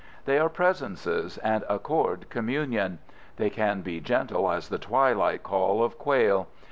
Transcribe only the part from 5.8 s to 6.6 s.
of quail.